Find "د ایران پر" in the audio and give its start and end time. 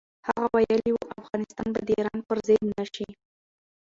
1.87-2.37